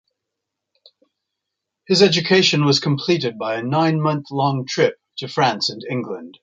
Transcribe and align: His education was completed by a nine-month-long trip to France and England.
His 1.85 2.01
education 2.01 2.65
was 2.65 2.79
completed 2.79 3.37
by 3.37 3.57
a 3.57 3.61
nine-month-long 3.63 4.65
trip 4.67 4.95
to 5.17 5.27
France 5.27 5.69
and 5.69 5.83
England. 5.91 6.39